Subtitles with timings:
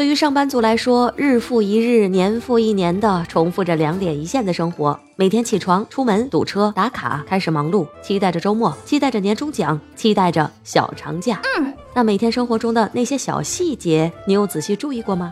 [0.00, 4.98] 对于上班族来说，日复一日、年复一年的重复着两点一线的生活。
[5.14, 11.42] 每天起床、出门、堵车、打卡，开始忙碌，期待着周末，期待着年终奖，期待着小长假。
[11.58, 15.30] 嗯，那每天生活中的那些小细节，你有仔细注意过吗？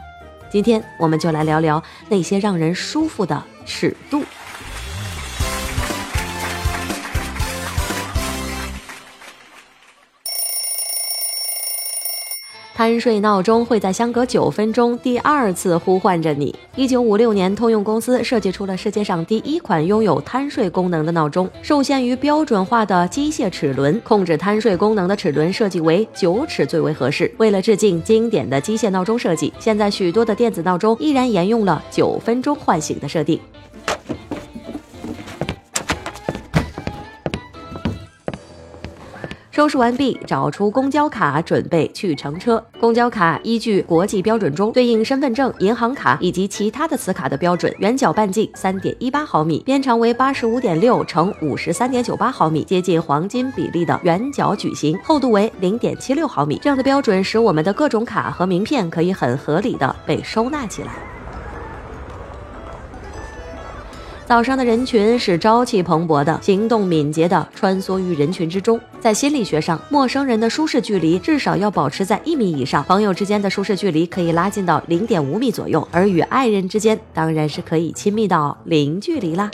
[0.50, 4.22] 今天我们就来聊聊那些让人舒服的尺度。
[12.78, 16.54] 贪睡闹钟会在相隔九分钟第二次呼唤着你。
[16.76, 21.50] 一九五六年，通用公司设计出了世界上第一款拥有贪睡功能的闹钟。
[21.60, 27.28] 受限于标准化的机械齿轮，控制贪睡功能的齿轮设计为九齿最为合适。
[27.38, 33.40] 为了致敬经典的机械闹钟设计，现在许多的电子闹钟依然沿用了九分钟唤醒的设定。
[39.58, 42.64] 收拾完毕，找出公交卡，准备去乘车。
[42.78, 56.56] 公交卡依据国际标准中对应身份证、银行卡以及其他的磁卡的标准，圆角半径三点一八毫米，边长为八十五点六乘五十三点九八毫米，接近黄金比例的圆角矩形，厚度为零点七六毫米。
[56.62, 60.92] 这样的标准使我们的各种卡和名片可以很合理的被收纳起来。
[64.28, 68.78] 岛上的人群是朝气蓬勃的，行动敏捷的穿梭于人群之中。
[69.00, 79.50] 在心理学上，陌生人的舒适距离至少要保持在一米以上，朋友之间的舒适距离可以拉近到零点五米左右，而与爱人之间当然是可以亲密到零距离啦。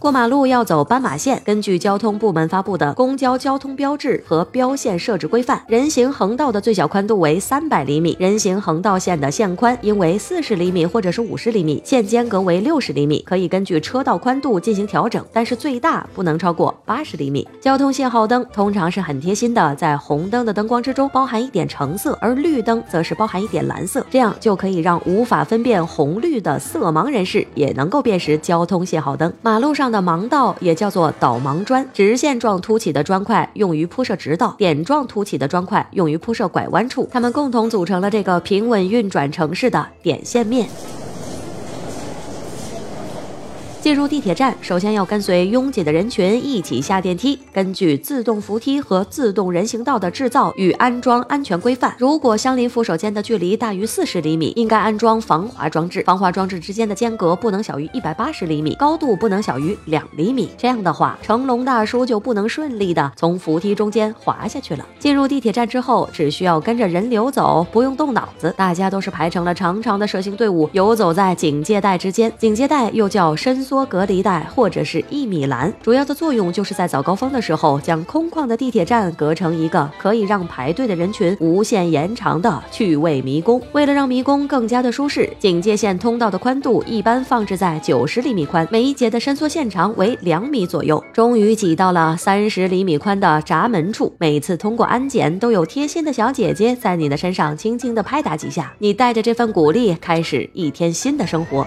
[0.00, 1.42] 过马路要走斑马线。
[1.44, 17.46] 根据交通部门发布的《公交交通标志和标线设置规范》，人行横道的最小宽度为三百厘米，人行横道线的线宽应为四十厘米或者是五十厘米，线间隔为六十厘米，可以根据车道宽度进行调整，但是最大不能超过八十厘米。
[17.60, 29.30] 交通信号灯通常是很贴心的，在红灯的灯光之中包含一点橙色，而绿灯则是包含一点蓝色，这样就可以让无法分辨红绿的色盲人士也能够辨识交通信号灯。
[29.42, 29.89] 马路上。
[29.90, 40.68] 的盲道也叫做导盲砖，直线状凸起的砖块用于铺设直道，点状凸起的砖块用于铺设拐弯处，它们共同组成了这个平稳运转城市的点线面。
[43.80, 47.38] 进入地铁站，首先要跟随拥挤的人群一起下电梯。
[47.50, 56.02] 根据自动扶梯和自动人行道的制造与安装安全规范，如果相邻扶手间的距离大于四十厘米，应该安装防滑装置。
[56.04, 60.50] 防滑装置之间的间隔不能小于一百八十厘米，高度不能小于两厘米。
[60.58, 64.86] 这样的话，成龙大叔就不能顺利的从扶梯中间滑下去了。
[64.98, 68.54] 进入地铁站之后，只需要跟着人流走，不用动脑子。
[68.58, 72.30] 大家都是排成了长长的蛇形队伍，游走在警戒带之间。
[72.36, 73.69] 警戒带又叫伸缩。
[73.70, 83.62] 缩隔离带或者是一米栏，主要的作用就是在早高峰的时候，将空旷的地铁站隔成一个可以让排队的人群无限延长的趣味迷宫。
[83.70, 91.00] 为了让迷宫更加的舒适，警戒线通道的宽度一般放置在九十厘米宽，每一节的伸缩线长为两米左右。
[91.12, 101.64] 终于挤到了三十厘米宽的闸门处，每次通过安检，都有贴心的小姐姐在你的身上轻轻的拍打几下，你带着这份鼓励，开始一天新的生活。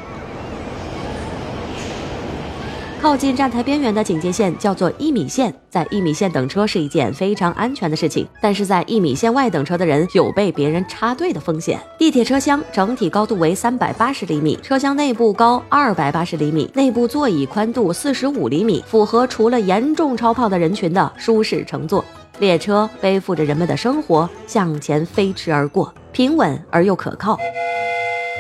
[3.04, 11.78] 靠近站台边缘的警戒线叫做一米线，在一米线等车是一件非常安全的事情，但是在一米线外等车的人有被别人插队的风险。
[12.00, 22.06] 地铁车厢整体高度为三百八十厘米，车厢内部高二百八十厘米，内部座椅宽度四十五厘米，符合除了严重超胖的人群的舒适乘坐。
[22.40, 27.38] 列车背负着人们的生活向前飞驰而过，平稳而又可靠。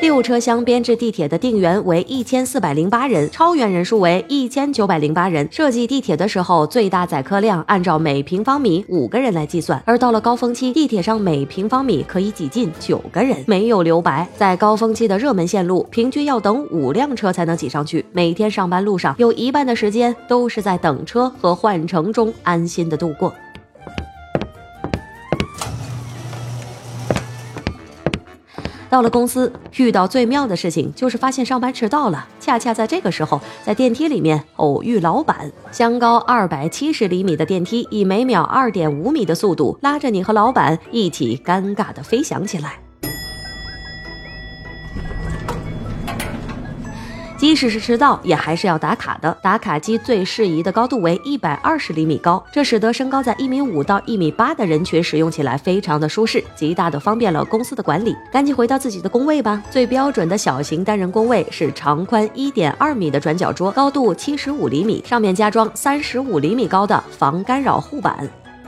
[0.02, 5.48] 六车厢编制地铁的定员为一千四百零八人，超员人数为一千九百零八人。
[5.52, 14.28] 设计地铁的时候，最大载客量按照每平方米五个人来计算，而到了高峰期，地铁上每平方米可以挤进九个人，没有留白。
[14.36, 18.04] 在高峰期的热门线路，平均要等五辆车才能挤上去。
[18.12, 23.34] 每天上班路上，有一半的时间都是在等车和换乘中安心的度过。
[28.94, 32.28] 到了公司，遇到最妙的事情就是发现上班迟到了。
[32.40, 35.52] 恰恰在这个时候，在电梯里面偶遇老板。
[35.72, 42.83] 相高二百七十厘米的电梯，以每秒二点五米的速度拉着你和老板一起尴尬的飞翔起来。
[47.44, 49.38] 即使是迟到，也还是要打卡的。
[49.42, 58.16] 打卡机最适宜的高度为一百二十厘米高，这使得身高在一米五到一米八的人群使用起来非常的舒适，极大的方便了公司的管理。
[58.32, 59.62] 赶紧回到自己的工位吧。
[59.70, 68.26] 最标准的小型单人工位是长宽一点二米的转角桌，高度七十五厘米，上面加装三十五厘米高的防干扰护板。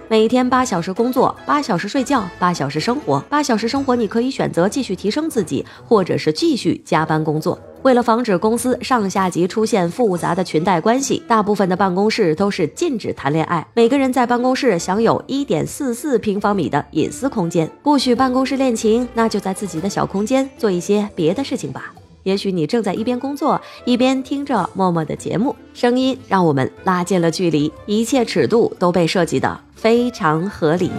[0.09, 3.21] 每天八小时工作，八小时睡觉，八小时生活。
[3.29, 7.57] 八小时生活，你可以选择继续提升自己，或者是继续加班工作。
[7.85, 13.63] 为了防止公司上下级出现复杂的裙带关系，大部分的办公室都是禁止谈恋爱。
[13.75, 21.93] 每个人在办公室享有一点四四平方米的隐私空间，不许办公室恋情，那就在自己的小空间做一些别的事情吧。
[22.23, 30.89] 也许你正在一边工作一边听着默默的节目，声音让我们拉近了距离，一切尺度都被设计的非常合理。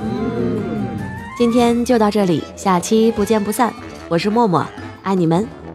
[1.36, 3.74] 今天就到这里，下期不见不散。
[4.08, 4.64] 我是默默，
[5.02, 5.65] 爱你们。